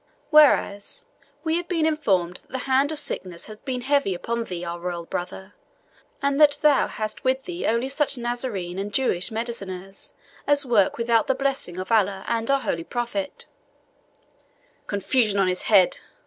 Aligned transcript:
Whereas, 0.31 1.05
we 1.43 1.57
have 1.57 1.67
been 1.67 1.85
informed 1.85 2.37
that 2.37 2.47
the 2.49 2.57
hand 2.65 2.91
of 2.91 2.97
sickness 2.97 3.45
hath 3.45 3.63
been 3.65 3.81
heavy 3.81 4.15
upon 4.15 4.45
thee, 4.45 4.65
our 4.65 4.79
royal 4.79 5.05
brother, 5.05 5.53
and 6.23 6.41
that 6.41 6.57
thou 6.63 6.87
hast 6.87 7.23
with 7.23 7.43
thee 7.43 7.67
only 7.67 7.87
such 7.87 8.17
Nazarene 8.17 8.79
and 8.79 8.91
Jewish 8.91 9.29
mediciners 9.29 10.11
as 10.47 10.65
work 10.65 10.97
without 10.97 11.27
the 11.27 11.35
blessing 11.35 11.77
of 11.77 11.91
Allah 11.91 12.25
and 12.27 12.49
our 12.49 12.61
holy 12.61 12.83
Prophet 12.83 13.45
["Confusion 14.87 15.37
on 15.37 15.47
his 15.47 15.61
head!" 15.69 15.99